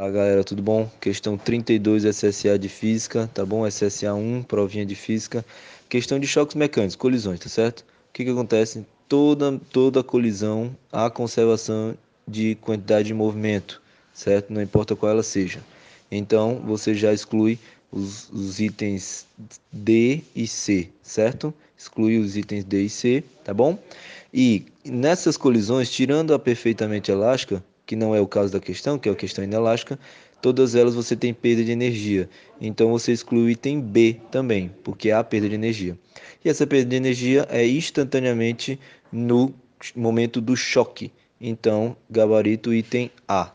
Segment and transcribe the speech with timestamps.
[0.00, 0.88] Fala galera, tudo bom?
[1.00, 3.66] Questão 32 SSA de física, tá bom?
[3.66, 5.44] SSA 1, provinha de física.
[5.88, 7.80] Questão de choques mecânicos, colisões, tá certo?
[7.80, 8.86] O que que acontece?
[9.08, 11.96] Toda, toda colisão há conservação
[12.28, 13.82] de quantidade de movimento,
[14.14, 14.52] certo?
[14.52, 15.58] Não importa qual ela seja.
[16.12, 17.58] Então, você já exclui
[17.90, 19.26] os, os itens
[19.72, 21.52] D e C, certo?
[21.76, 23.76] Exclui os itens D e C, tá bom?
[24.32, 29.08] E nessas colisões, tirando a perfeitamente elástica, que não é o caso da questão, que
[29.08, 29.98] é a questão inelástica,
[30.42, 32.28] todas elas você tem perda de energia.
[32.60, 35.98] Então você exclui o item B também, porque há perda de energia.
[36.44, 38.78] E essa perda de energia é instantaneamente
[39.10, 39.54] no
[39.96, 41.10] momento do choque.
[41.40, 43.52] Então, gabarito item A.